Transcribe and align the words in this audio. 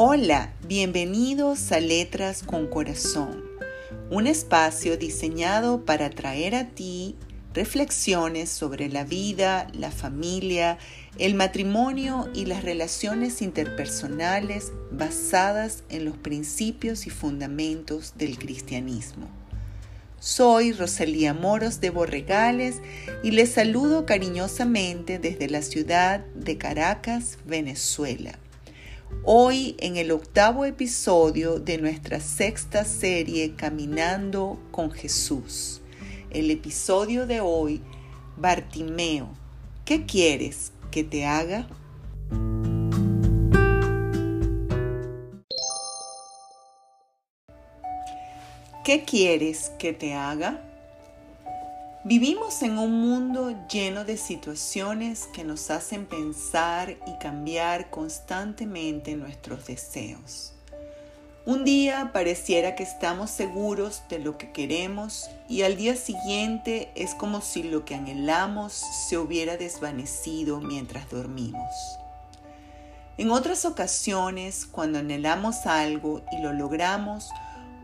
Hola, 0.00 0.52
bienvenidos 0.68 1.72
a 1.72 1.80
Letras 1.80 2.44
con 2.44 2.68
Corazón, 2.68 3.42
un 4.10 4.28
espacio 4.28 4.96
diseñado 4.96 5.84
para 5.84 6.08
traer 6.08 6.54
a 6.54 6.68
ti 6.68 7.16
reflexiones 7.52 8.48
sobre 8.48 8.88
la 8.88 9.02
vida, 9.02 9.66
la 9.72 9.90
familia, 9.90 10.78
el 11.18 11.34
matrimonio 11.34 12.28
y 12.32 12.44
las 12.44 12.62
relaciones 12.62 13.42
interpersonales 13.42 14.70
basadas 14.92 15.82
en 15.88 16.04
los 16.04 16.16
principios 16.16 17.08
y 17.08 17.10
fundamentos 17.10 18.14
del 18.16 18.38
cristianismo. 18.38 19.28
Soy 20.20 20.74
Rosalía 20.74 21.34
Moros 21.34 21.80
de 21.80 21.90
Borregales 21.90 22.76
y 23.24 23.32
les 23.32 23.50
saludo 23.50 24.06
cariñosamente 24.06 25.18
desde 25.18 25.48
la 25.48 25.62
ciudad 25.62 26.24
de 26.36 26.56
Caracas, 26.56 27.38
Venezuela. 27.46 28.38
Hoy 29.24 29.76
en 29.78 29.96
el 29.96 30.10
octavo 30.10 30.64
episodio 30.64 31.58
de 31.58 31.78
nuestra 31.78 32.20
sexta 32.20 32.84
serie 32.84 33.54
Caminando 33.54 34.58
con 34.70 34.90
Jesús. 34.90 35.80
El 36.30 36.50
episodio 36.50 37.26
de 37.26 37.40
hoy, 37.40 37.82
Bartimeo, 38.36 39.28
¿qué 39.84 40.06
quieres 40.06 40.72
que 40.90 41.04
te 41.04 41.26
haga? 41.26 41.66
¿Qué 48.84 49.04
quieres 49.04 49.70
que 49.78 49.92
te 49.92 50.14
haga? 50.14 50.67
Vivimos 52.08 52.62
en 52.62 52.78
un 52.78 53.02
mundo 53.02 53.54
lleno 53.68 54.02
de 54.06 54.16
situaciones 54.16 55.26
que 55.34 55.44
nos 55.44 55.70
hacen 55.70 56.06
pensar 56.06 56.96
y 57.06 57.18
cambiar 57.18 57.90
constantemente 57.90 59.14
nuestros 59.14 59.66
deseos. 59.66 60.54
Un 61.44 61.66
día 61.66 62.08
pareciera 62.14 62.76
que 62.76 62.82
estamos 62.82 63.30
seguros 63.30 64.04
de 64.08 64.20
lo 64.20 64.38
que 64.38 64.52
queremos 64.52 65.28
y 65.50 65.64
al 65.64 65.76
día 65.76 65.96
siguiente 65.96 66.90
es 66.94 67.14
como 67.14 67.42
si 67.42 67.62
lo 67.62 67.84
que 67.84 67.96
anhelamos 67.96 68.72
se 68.72 69.18
hubiera 69.18 69.58
desvanecido 69.58 70.62
mientras 70.62 71.10
dormimos. 71.10 71.74
En 73.18 73.30
otras 73.30 73.66
ocasiones, 73.66 74.64
cuando 74.64 75.00
anhelamos 75.00 75.66
algo 75.66 76.22
y 76.32 76.40
lo 76.40 76.54
logramos, 76.54 77.28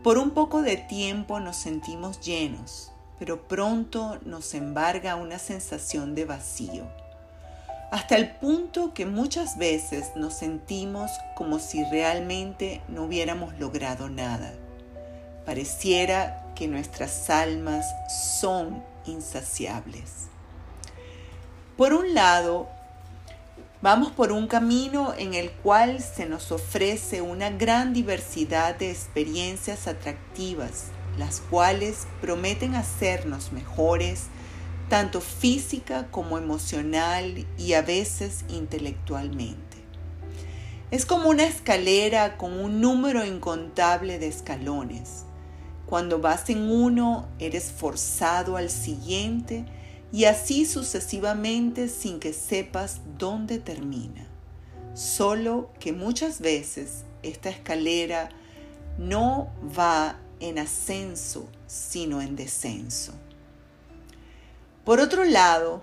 por 0.03 0.17
un 0.17 0.31
poco 0.31 0.63
de 0.63 0.77
tiempo 0.77 1.39
nos 1.39 1.57
sentimos 1.57 2.21
llenos 2.21 2.91
pero 3.19 3.47
pronto 3.47 4.19
nos 4.25 4.53
embarga 4.53 5.15
una 5.15 5.39
sensación 5.39 6.15
de 6.15 6.25
vacío, 6.25 6.85
hasta 7.91 8.15
el 8.17 8.31
punto 8.31 8.93
que 8.93 9.05
muchas 9.05 9.57
veces 9.57 10.11
nos 10.15 10.33
sentimos 10.33 11.11
como 11.35 11.59
si 11.59 11.83
realmente 11.85 12.81
no 12.87 13.03
hubiéramos 13.03 13.57
logrado 13.57 14.09
nada. 14.09 14.53
Pareciera 15.45 16.51
que 16.55 16.67
nuestras 16.67 17.29
almas 17.29 17.85
son 18.33 18.83
insaciables. 19.05 20.27
Por 21.77 21.93
un 21.93 22.13
lado, 22.13 22.67
vamos 23.81 24.11
por 24.11 24.31
un 24.31 24.47
camino 24.47 25.13
en 25.17 25.33
el 25.33 25.51
cual 25.51 26.01
se 26.01 26.25
nos 26.25 26.51
ofrece 26.51 27.21
una 27.21 27.49
gran 27.51 27.93
diversidad 27.93 28.75
de 28.75 28.89
experiencias 28.89 29.87
atractivas 29.87 30.85
las 31.17 31.41
cuales 31.41 32.07
prometen 32.21 32.75
hacernos 32.75 33.51
mejores, 33.51 34.25
tanto 34.89 35.21
física 35.21 36.07
como 36.11 36.37
emocional 36.37 37.45
y 37.57 37.73
a 37.73 37.81
veces 37.81 38.45
intelectualmente. 38.49 39.77
Es 40.91 41.05
como 41.05 41.29
una 41.29 41.45
escalera 41.45 42.37
con 42.37 42.59
un 42.59 42.79
número 42.79 43.25
incontable 43.25 44.19
de 44.19 44.27
escalones. 44.27 45.25
Cuando 45.87 46.19
vas 46.19 46.49
en 46.49 46.69
uno, 46.69 47.27
eres 47.39 47.71
forzado 47.71 48.57
al 48.57 48.69
siguiente 48.69 49.65
y 50.11 50.25
así 50.25 50.65
sucesivamente 50.65 51.89
sin 51.89 52.19
que 52.19 52.33
sepas 52.33 53.01
dónde 53.17 53.59
termina. 53.59 54.27
Solo 54.93 55.71
que 55.79 55.91
muchas 55.91 56.39
veces 56.39 57.03
esta 57.23 57.49
escalera 57.49 58.29
no 58.97 59.49
va 59.77 60.17
en 60.39 60.59
ascenso, 60.59 61.47
sino 61.67 62.21
en 62.21 62.35
descenso. 62.35 63.13
Por 64.83 64.99
otro 64.99 65.23
lado, 65.23 65.81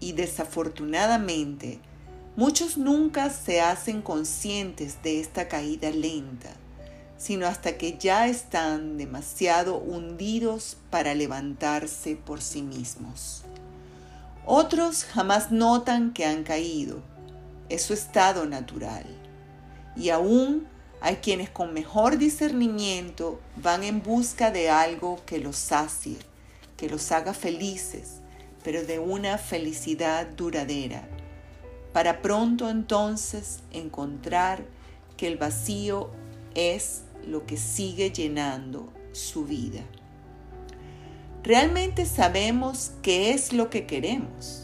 y 0.00 0.12
desafortunadamente, 0.12 1.80
muchos 2.36 2.76
nunca 2.76 3.30
se 3.30 3.60
hacen 3.60 4.02
conscientes 4.02 5.02
de 5.02 5.20
esta 5.20 5.48
caída 5.48 5.90
lenta, 5.90 6.50
sino 7.16 7.46
hasta 7.46 7.76
que 7.78 7.96
ya 7.98 8.26
están 8.26 8.98
demasiado 8.98 9.78
hundidos 9.78 10.76
para 10.90 11.14
levantarse 11.14 12.16
por 12.16 12.42
sí 12.42 12.62
mismos. 12.62 13.44
Otros 14.46 15.04
jamás 15.04 15.50
notan 15.50 16.12
que 16.12 16.26
han 16.26 16.44
caído, 16.44 17.02
es 17.68 17.82
su 17.82 17.94
estado 17.94 18.46
natural, 18.46 19.06
y 19.96 20.10
aún 20.10 20.66
hay 21.04 21.16
quienes 21.16 21.50
con 21.50 21.74
mejor 21.74 22.16
discernimiento 22.16 23.38
van 23.56 23.84
en 23.84 24.02
busca 24.02 24.50
de 24.50 24.70
algo 24.70 25.20
que 25.26 25.36
los 25.36 25.54
sacie, 25.54 26.16
que 26.78 26.88
los 26.88 27.12
haga 27.12 27.34
felices, 27.34 28.22
pero 28.62 28.86
de 28.86 28.98
una 28.98 29.36
felicidad 29.36 30.26
duradera, 30.26 31.06
para 31.92 32.22
pronto 32.22 32.70
entonces 32.70 33.58
encontrar 33.70 34.64
que 35.18 35.26
el 35.26 35.36
vacío 35.36 36.08
es 36.54 37.02
lo 37.26 37.44
que 37.44 37.58
sigue 37.58 38.10
llenando 38.10 38.90
su 39.12 39.44
vida. 39.44 39.82
¿Realmente 41.42 42.06
sabemos 42.06 42.92
qué 43.02 43.32
es 43.32 43.52
lo 43.52 43.68
que 43.68 43.84
queremos? 43.84 44.63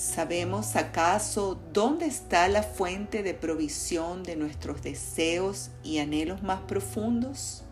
¿Sabemos 0.00 0.76
acaso 0.76 1.60
dónde 1.74 2.06
está 2.06 2.48
la 2.48 2.62
fuente 2.62 3.22
de 3.22 3.34
provisión 3.34 4.22
de 4.22 4.34
nuestros 4.34 4.80
deseos 4.80 5.68
y 5.84 5.98
anhelos 5.98 6.42
más 6.42 6.62
profundos? 6.62 7.64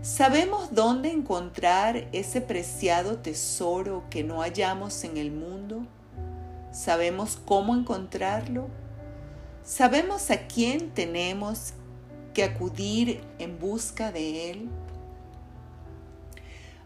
¿Sabemos 0.00 0.74
dónde 0.74 1.10
encontrar 1.10 2.08
ese 2.12 2.40
preciado 2.40 3.18
tesoro 3.18 4.04
que 4.08 4.24
no 4.24 4.40
hallamos 4.40 5.04
en 5.04 5.18
el 5.18 5.30
mundo? 5.30 5.86
¿Sabemos 6.72 7.38
cómo 7.44 7.74
encontrarlo? 7.74 8.68
¿Sabemos 9.62 10.30
a 10.30 10.46
quién 10.46 10.94
tenemos 10.94 11.74
que 12.32 12.42
acudir 12.42 13.20
en 13.38 13.58
busca 13.58 14.12
de 14.12 14.50
él? 14.50 14.70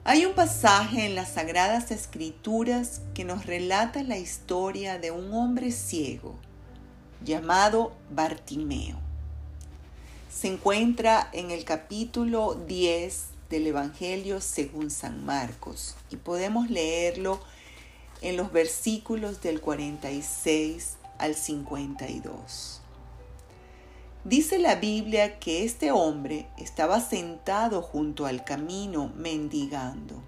Hay 0.05 0.27
un 0.27 0.35
pasaje 0.35 1.07
en 1.07 1.15
las 1.15 1.35
Sagradas 1.35 1.93
Escrituras 1.93 3.03
que 3.15 3.25
nos 3.25 3.47
relata 3.47 4.03
la 4.03 4.19
historia 4.19 4.99
de 4.99 5.13
un 5.13 5.33
hombre 5.33 5.71
ciego 5.71 6.35
llamado 7.25 7.93
Bartimeo. 8.11 8.99
Se 10.29 10.49
encuentra 10.49 11.29
en 11.33 11.53
el 11.53 11.65
capítulo 11.65 12.57
10 12.67 13.27
del 13.49 13.69
Evangelio 13.69 14.41
según 14.41 14.91
San 14.91 15.25
Marcos 15.25 15.95
y 16.11 16.17
podemos 16.17 16.69
leerlo 16.69 17.39
en 18.23 18.37
los 18.37 18.51
versículos 18.51 19.41
del 19.41 19.61
46 19.61 20.97
al 21.19 21.37
52. 21.37 22.82
Dice 24.25 24.61
la 24.61 24.77
Biblia 24.77 25.41
que 25.41 25.65
este 25.65 25.91
hombre 25.91 26.47
estaba 26.57 27.01
sentado 27.01 27.83
junto 27.83 28.25
al 28.25 28.45
camino 28.45 29.13
mendigando. 29.17 30.23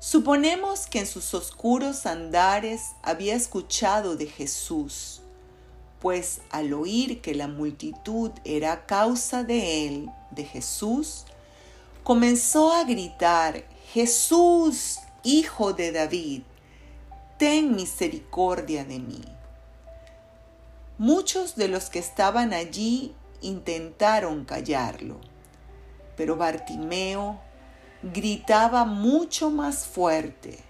Suponemos 0.00 0.88
que 0.88 0.98
en 0.98 1.06
sus 1.06 1.32
oscuros 1.34 2.04
andares 2.04 2.90
había 3.02 3.36
escuchado 3.36 4.16
de 4.16 4.26
Jesús, 4.26 5.22
pues 6.00 6.40
al 6.50 6.72
oír 6.74 7.20
que 7.20 7.36
la 7.36 7.46
multitud 7.46 8.32
era 8.44 8.86
causa 8.86 9.44
de 9.44 9.86
él, 9.86 10.10
de 10.32 10.44
Jesús, 10.44 11.26
comenzó 12.02 12.72
a 12.72 12.82
gritar, 12.82 13.64
Jesús, 13.92 14.98
hijo 15.22 15.74
de 15.74 15.92
David, 15.92 16.42
ten 17.38 17.76
misericordia 17.76 18.84
de 18.84 18.98
mí. 18.98 19.33
Muchos 20.98 21.56
de 21.56 21.66
los 21.66 21.90
que 21.90 21.98
estaban 21.98 22.52
allí 22.52 23.14
intentaron 23.40 24.44
callarlo, 24.44 25.20
pero 26.16 26.36
Bartimeo 26.36 27.40
gritaba 28.02 28.84
mucho 28.84 29.50
más 29.50 29.86
fuerte, 29.86 30.60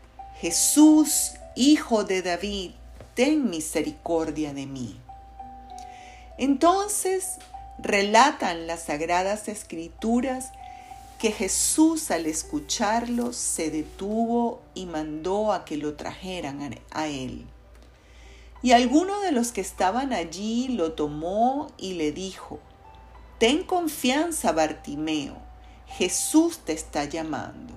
Jesús, 0.41 1.33
hijo 1.57 2.05
de 2.05 2.23
David, 2.23 2.71
ten 3.15 3.51
misericordia 3.51 4.55
de 4.55 4.67
mí. 4.67 4.99
Entonces 6.39 7.37
relatan 7.79 8.67
las 8.67 8.85
sagradas 8.85 9.49
escrituras 9.49 10.53
que 11.19 11.33
Jesús 11.33 12.11
al 12.11 12.27
escucharlo 12.27 13.33
se 13.33 13.71
detuvo 13.71 14.63
y 14.75 14.87
mandó 14.87 15.53
a 15.53 15.65
que 15.65 15.77
lo 15.77 15.95
trajeran 15.95 16.79
a 16.91 17.07
él. 17.09 17.47
Y 18.65 18.73
alguno 18.73 19.21
de 19.21 19.31
los 19.31 19.53
que 19.53 19.61
estaban 19.61 20.15
allí 20.15 20.69
lo 20.69 20.95
tomó 20.95 21.67
y 21.77 21.93
le 21.93 22.13
dijo, 22.13 22.61
Ten 23.37 23.63
confianza, 23.63 24.53
Bartimeo, 24.53 25.37
Jesús 25.87 26.61
te 26.61 26.73
está 26.73 27.05
llamando. 27.05 27.75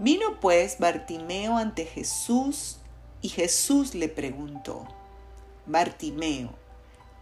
Vino 0.00 0.40
pues 0.40 0.80
Bartimeo 0.80 1.56
ante 1.56 1.84
Jesús 1.84 2.78
y 3.22 3.28
Jesús 3.28 3.94
le 3.94 4.08
preguntó, 4.08 4.84
Bartimeo, 5.64 6.50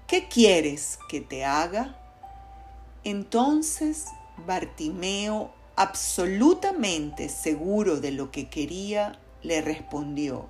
¿qué 0.07 0.29
quieres 0.29 0.99
que 1.11 1.21
te 1.21 1.45
haga? 1.45 1.95
Entonces 3.05 4.07
Bartimeo, 4.47 5.53
absolutamente 5.77 7.29
seguro 7.29 8.01
de 8.01 8.13
lo 8.13 8.31
que 8.31 8.49
quería, 8.49 9.19
le 9.43 9.61
respondió, 9.61 10.49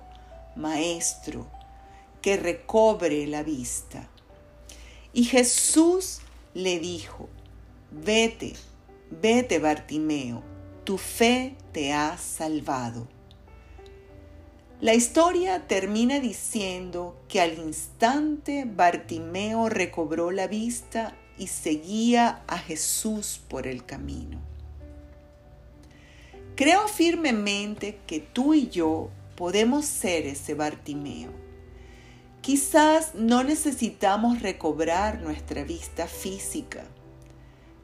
Maestro, 0.55 1.47
que 2.23 2.37
recobre 2.37 3.27
la 3.27 3.43
vista. 3.43 4.09
Y 5.13 5.25
Jesús 5.25 6.21
le 6.55 6.79
dijo, 6.79 7.29
Vete, 7.91 8.53
vete 9.11 9.59
Bartimeo, 9.59 10.41
tu 10.83 10.97
fe 10.97 11.55
te 11.71 11.93
ha 11.93 12.17
salvado. 12.17 13.07
La 14.81 14.95
historia 14.95 15.67
termina 15.67 16.19
diciendo 16.19 17.21
que 17.27 17.39
al 17.39 17.59
instante 17.59 18.65
Bartimeo 18.65 19.69
recobró 19.69 20.31
la 20.31 20.47
vista 20.47 21.15
y 21.37 21.47
seguía 21.47 22.43
a 22.47 22.57
Jesús 22.57 23.39
por 23.47 23.67
el 23.67 23.85
camino. 23.85 24.41
Creo 26.55 26.87
firmemente 26.87 27.99
que 28.07 28.19
tú 28.19 28.53
y 28.53 28.69
yo 28.69 29.09
podemos 29.35 29.85
ser 29.85 30.25
ese 30.25 30.53
Bartimeo. 30.53 31.42
Quizás 32.43 33.15
no 33.15 33.41
necesitamos 33.41 34.41
recobrar 34.41 35.21
nuestra 35.21 35.63
vista 35.63 36.07
física, 36.07 36.83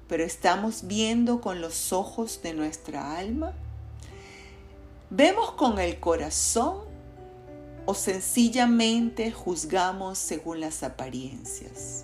pero 0.09 0.25
estamos 0.25 0.85
viendo 0.85 1.39
con 1.39 1.61
los 1.61 1.93
ojos 1.93 2.41
de 2.43 2.53
nuestra 2.53 3.17
alma. 3.17 3.53
¿Vemos 5.09 5.53
con 5.53 5.79
el 5.79 6.01
corazón 6.01 6.79
o 7.85 7.93
sencillamente 7.93 9.31
juzgamos 9.31 10.17
según 10.17 10.59
las 10.59 10.83
apariencias? 10.83 12.03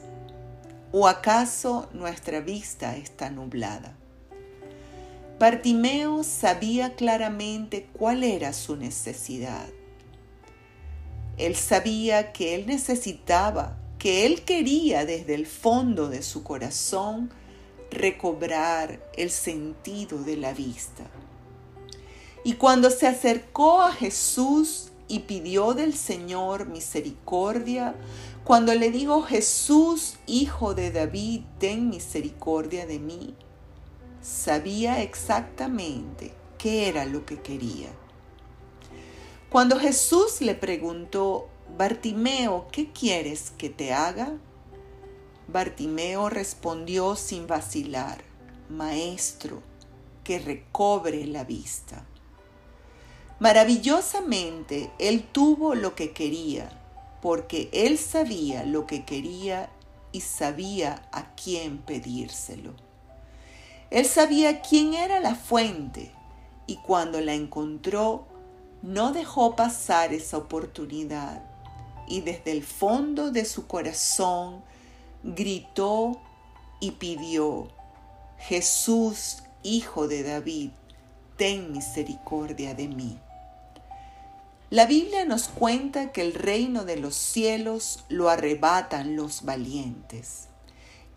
¿O 0.93 1.09
acaso 1.09 1.89
nuestra 1.91 2.39
vista 2.39 2.95
está 2.95 3.29
nublada? 3.29 3.97
Bartimeo 5.39 6.23
sabía 6.23 6.95
claramente 6.95 7.89
cuál 7.91 8.23
era 8.23 8.53
su 8.53 8.77
necesidad. 8.77 9.67
Él 11.37 11.55
sabía 11.55 12.31
que 12.31 12.55
él 12.55 12.67
necesitaba, 12.67 13.77
que 13.99 14.25
él 14.25 14.43
quería 14.43 15.05
desde 15.05 15.35
el 15.35 15.45
fondo 15.45 16.09
de 16.09 16.21
su 16.21 16.43
corazón 16.43 17.31
recobrar 17.91 19.01
el 19.17 19.31
sentido 19.31 20.19
de 20.19 20.37
la 20.37 20.53
vista. 20.53 21.03
Y 22.43 22.53
cuando 22.53 22.89
se 22.89 23.07
acercó 23.07 23.81
a 23.81 23.91
Jesús 23.91 24.91
y 25.07 25.19
pidió 25.21 25.73
del 25.73 25.95
Señor 25.95 26.67
misericordia, 26.67 27.95
cuando 28.43 28.75
le 28.75 28.91
dijo 28.91 29.23
Jesús, 29.23 30.17
hijo 30.27 30.75
de 30.75 30.91
David, 30.91 31.41
ten 31.57 31.89
misericordia 31.89 32.85
de 32.85 32.99
mí, 32.99 33.33
sabía 34.21 35.01
exactamente 35.01 36.31
qué 36.59 36.87
era 36.87 37.05
lo 37.05 37.25
que 37.25 37.41
quería. 37.41 37.89
Cuando 39.55 39.79
Jesús 39.79 40.41
le 40.41 40.53
preguntó, 40.53 41.47
Bartimeo, 41.77 42.67
¿qué 42.73 42.91
quieres 42.91 43.53
que 43.57 43.69
te 43.69 43.93
haga? 43.93 44.33
Bartimeo 45.47 46.27
respondió 46.27 47.15
sin 47.15 47.47
vacilar, 47.47 48.21
Maestro, 48.67 49.63
que 50.25 50.39
recobre 50.39 51.25
la 51.25 51.45
vista. 51.45 52.05
Maravillosamente, 53.39 54.91
él 54.99 55.23
tuvo 55.23 55.73
lo 55.73 55.95
que 55.95 56.11
quería, 56.11 56.69
porque 57.21 57.69
él 57.71 57.97
sabía 57.97 58.65
lo 58.65 58.85
que 58.85 59.05
quería 59.05 59.69
y 60.11 60.19
sabía 60.19 61.07
a 61.13 61.33
quién 61.33 61.77
pedírselo. 61.77 62.73
Él 63.89 64.05
sabía 64.05 64.59
quién 64.59 64.95
era 64.95 65.21
la 65.21 65.33
fuente 65.33 66.11
y 66.67 66.75
cuando 66.75 67.21
la 67.21 67.35
encontró, 67.35 68.34
no 68.85 69.11
dejó 69.11 69.55
pasar 69.55 70.13
esa 70.13 70.37
oportunidad 70.37 71.41
y 72.07 72.21
desde 72.21 72.51
el 72.51 72.63
fondo 72.63 73.31
de 73.31 73.43
su 73.43 73.65
corazón 73.65 74.63
gritó 75.23 76.21
y 76.79 76.91
pidió, 76.91 77.67
Jesús, 78.37 79.39
Hijo 79.63 80.07
de 80.07 80.21
David, 80.21 80.69
ten 81.35 81.71
misericordia 81.71 82.75
de 82.75 82.87
mí. 82.87 83.17
La 84.69 84.85
Biblia 84.85 85.25
nos 85.25 85.47
cuenta 85.47 86.11
que 86.11 86.21
el 86.21 86.35
reino 86.35 86.85
de 86.85 86.97
los 86.97 87.15
cielos 87.15 88.05
lo 88.07 88.29
arrebatan 88.29 89.15
los 89.15 89.45
valientes. 89.45 90.49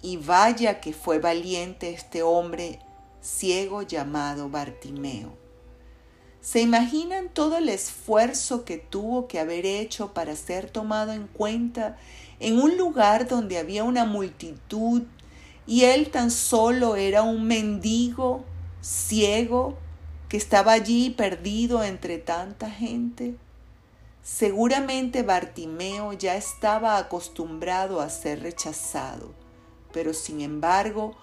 Y 0.00 0.16
vaya 0.16 0.80
que 0.80 0.94
fue 0.94 1.18
valiente 1.18 1.90
este 1.90 2.22
hombre 2.22 2.78
ciego 3.20 3.82
llamado 3.82 4.48
Bartimeo. 4.48 5.47
¿Se 6.40 6.60
imaginan 6.60 7.28
todo 7.28 7.58
el 7.58 7.68
esfuerzo 7.68 8.64
que 8.64 8.78
tuvo 8.78 9.28
que 9.28 9.40
haber 9.40 9.66
hecho 9.66 10.14
para 10.14 10.36
ser 10.36 10.70
tomado 10.70 11.12
en 11.12 11.26
cuenta 11.26 11.96
en 12.40 12.58
un 12.58 12.76
lugar 12.78 13.28
donde 13.28 13.58
había 13.58 13.84
una 13.84 14.04
multitud 14.04 15.02
y 15.66 15.84
él 15.84 16.10
tan 16.10 16.30
solo 16.30 16.96
era 16.96 17.22
un 17.22 17.46
mendigo 17.46 18.44
ciego 18.80 19.76
que 20.28 20.36
estaba 20.36 20.72
allí 20.72 21.10
perdido 21.10 21.82
entre 21.82 22.18
tanta 22.18 22.70
gente? 22.70 23.34
Seguramente 24.22 25.22
Bartimeo 25.22 26.12
ya 26.12 26.36
estaba 26.36 26.98
acostumbrado 26.98 28.00
a 28.00 28.08
ser 28.08 28.42
rechazado 28.42 29.34
pero 29.92 30.14
sin 30.14 30.40
embargo, 30.40 31.16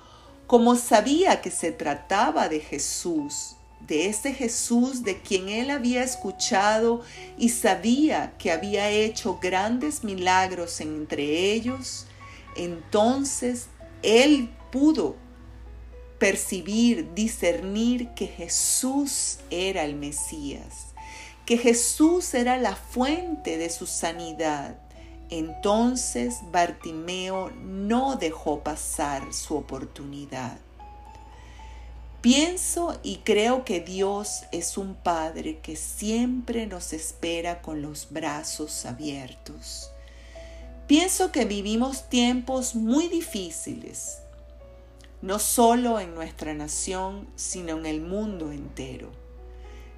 como 0.48 0.76
sabía 0.76 1.42
que 1.42 1.52
se 1.52 1.72
trataba 1.72 2.50
de 2.50 2.60
Jesús, 2.60 3.56
de 3.88 4.08
ese 4.08 4.34
Jesús 4.34 5.04
de 5.04 5.22
quien 5.22 5.50
él 5.50 5.70
había 5.70 6.04
escuchado 6.04 7.02
y 7.38 7.50
sabía 7.50 8.34
que 8.38 8.52
había 8.52 8.90
hecho 8.90 9.40
grandes 9.42 10.04
milagros 10.04 10.82
entre 10.82 11.52
ellos, 11.54 12.06
entonces 12.56 13.68
él 14.02 14.50
pudo 14.72 15.16
percibir, 16.20 17.14
discernir 17.14 18.10
que 18.10 18.28
Jesús 18.28 19.40
era 19.50 19.84
el 19.84 19.96
Mesías, 19.96 20.94
que 21.46 21.58
Jesús 21.58 22.34
era 22.34 22.58
la 22.58 22.76
fuente 22.76 23.58
de 23.58 23.70
su 23.70 23.86
sanidad 23.86 24.78
entonces 25.30 26.40
Bartimeo 26.52 27.52
no 27.52 28.16
dejó 28.16 28.62
pasar 28.62 29.34
su 29.34 29.56
oportunidad. 29.56 30.60
Pienso 32.26 33.00
y 33.04 33.18
creo 33.18 33.66
que 33.66 33.82
Dios 33.82 34.46
es 34.52 34.80
un 34.80 34.96
Padre 34.96 35.60
que 35.60 35.76
siempre 35.76 36.66
nos 36.66 36.92
espera 36.92 37.62
con 37.62 37.84
los 37.84 38.08
brazos 38.10 38.88
abiertos. 38.88 39.92
Pienso 40.88 41.32
que 41.32 41.46
vivimos 41.46 42.10
tiempos 42.10 42.74
muy 42.74 43.10
difíciles, 43.10 44.22
no 45.22 45.38
solo 45.38 46.00
en 46.00 46.16
nuestra 46.16 46.56
nación, 46.56 47.28
sino 47.36 47.78
en 47.78 47.86
el 47.86 48.02
mundo 48.02 48.52
entero. 48.52 49.12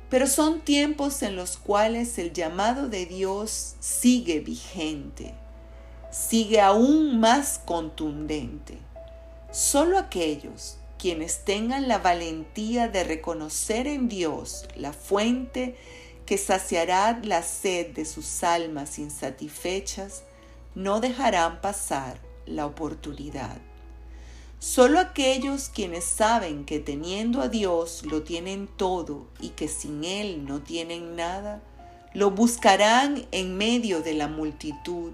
Pero 0.10 0.28
son 0.28 0.60
tiempos 0.60 1.22
en 1.22 1.38
los 1.38 1.56
cuales 1.56 2.18
el 2.18 2.34
llamado 2.34 2.90
de 2.90 3.06
Dios 3.06 3.78
sigue 3.80 4.42
vigente, 4.42 5.34
sigue 6.12 6.60
aún 6.60 7.22
más 7.22 7.62
contundente. 7.64 8.80
Solo 9.50 9.98
aquellos 9.98 10.76
quienes 10.98 11.46
tengan 11.46 11.88
la 11.88 12.00
valentía 12.00 12.88
de 12.88 13.04
reconocer 13.04 13.88
en 13.88 14.10
Dios 14.10 14.68
la 14.76 14.94
fuente 14.94 15.76
que 16.26 16.38
saciará 16.38 17.20
la 17.24 17.42
sed 17.42 17.94
de 17.94 18.06
sus 18.06 18.44
almas 18.44 19.00
insatisfechas, 19.00 20.24
no 20.76 21.00
dejarán 21.00 21.62
pasar 21.62 22.20
la 22.46 22.66
oportunidad. 22.66 23.58
Solo 24.60 25.00
aquellos 25.00 25.70
quienes 25.70 26.04
saben 26.04 26.66
que 26.66 26.80
teniendo 26.80 27.42
a 27.42 27.48
Dios 27.48 28.04
lo 28.06 28.24
tienen 28.24 28.68
todo 28.68 29.28
y 29.40 29.50
que 29.50 29.68
sin 29.68 30.04
Él 30.04 30.46
no 30.46 30.62
tienen 30.62 31.16
nada, 31.16 31.62
lo 32.14 32.32
buscarán 32.32 33.26
en 33.32 33.56
medio 33.56 34.02
de 34.02 34.14
la 34.14 34.28
multitud 34.28 35.14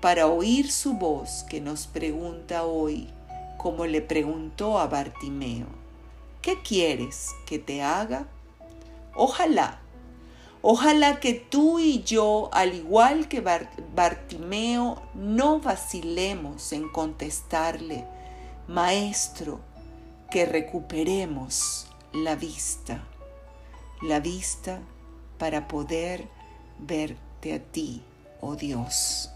para 0.00 0.26
oír 0.26 0.70
su 0.70 0.94
voz 0.94 1.44
que 1.48 1.60
nos 1.60 1.86
pregunta 1.86 2.64
hoy, 2.64 3.08
como 3.64 3.86
le 3.86 4.02
preguntó 4.02 4.78
a 4.78 4.88
Bartimeo, 4.88 5.64
¿qué 6.42 6.60
quieres 6.60 7.34
que 7.46 7.58
te 7.58 7.80
haga? 7.80 8.28
Ojalá, 9.14 9.80
Ojalá 10.66 11.20
que 11.20 11.34
tú 11.34 11.78
y 11.78 12.02
yo, 12.04 12.48
al 12.52 12.74
igual 12.74 13.28
que 13.28 13.42
Bartimeo, 13.94 15.02
no 15.14 15.60
vacilemos 15.60 16.72
en 16.72 16.88
contestarle, 16.88 18.06
Maestro, 18.66 19.60
que 20.30 20.46
recuperemos 20.46 21.86
la 22.14 22.34
vista, 22.34 23.04
la 24.00 24.20
vista 24.20 24.80
para 25.38 25.68
poder 25.68 26.28
verte 26.78 27.54
a 27.54 27.58
ti, 27.60 28.02
oh 28.40 28.56
Dios. 28.56 29.30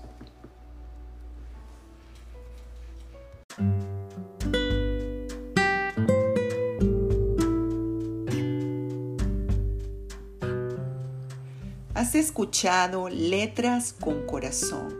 Has 11.98 12.14
escuchado 12.14 13.08
Letras 13.08 13.92
con 13.92 14.24
Corazón, 14.24 14.96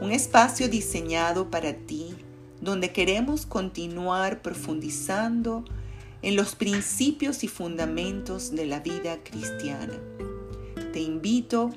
un 0.00 0.10
espacio 0.10 0.68
diseñado 0.68 1.48
para 1.48 1.74
ti 1.74 2.12
donde 2.60 2.90
queremos 2.90 3.46
continuar 3.46 4.42
profundizando 4.42 5.64
en 6.22 6.34
los 6.34 6.56
principios 6.56 7.44
y 7.44 7.46
fundamentos 7.46 8.50
de 8.50 8.66
la 8.66 8.80
vida 8.80 9.22
cristiana. 9.22 9.94
Te 10.92 10.98
invito 10.98 11.70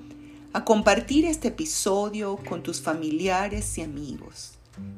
a 0.54 0.66
compartir 0.66 1.26
este 1.26 1.50
episodio 1.50 2.38
con 2.50 2.64
tus 2.64 2.82
familiares 2.82 3.78
y 3.78 3.84
amigos. 3.84 4.54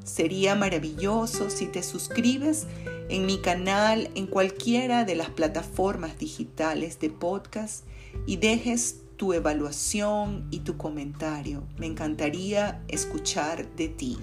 Sería 0.05 0.55
maravilloso 0.55 1.49
si 1.49 1.65
te 1.65 1.83
suscribes 1.83 2.65
en 3.09 3.25
mi 3.25 3.39
canal 3.41 4.09
en 4.15 4.25
cualquiera 4.25 5.03
de 5.03 5.15
las 5.15 5.31
plataformas 5.31 6.17
digitales 6.17 6.97
de 7.01 7.09
podcast 7.09 7.83
y 8.25 8.37
dejes 8.37 9.02
tu 9.17 9.33
evaluación 9.33 10.47
y 10.51 10.59
tu 10.59 10.77
comentario. 10.77 11.63
Me 11.77 11.85
encantaría 11.85 12.81
escuchar 12.87 13.67
de 13.75 13.89
ti. 13.89 14.17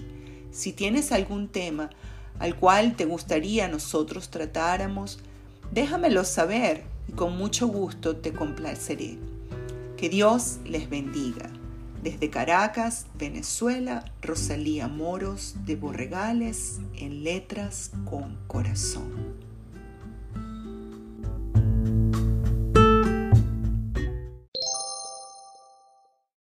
Si 0.51 0.73
tienes 0.73 1.11
algún 1.11 1.47
tema 1.47 1.89
al 2.39 2.55
cual 2.55 2.95
te 2.95 3.05
gustaría 3.05 3.67
nosotros 3.67 4.29
tratáramos, 4.29 5.19
déjamelo 5.71 6.23
saber 6.23 6.83
y 7.07 7.13
con 7.13 7.37
mucho 7.37 7.67
gusto 7.67 8.17
te 8.17 8.33
complaceré. 8.33 9.17
Que 9.97 10.09
Dios 10.09 10.59
les 10.65 10.89
bendiga. 10.89 11.49
Desde 12.01 12.31
Caracas, 12.31 13.05
Venezuela, 13.19 14.11
Rosalía 14.23 14.87
Moros 14.87 15.53
de 15.65 15.75
Borregales 15.75 16.79
en 16.95 17.23
Letras 17.23 17.91
con 18.09 18.39
Corazón. 18.47 19.30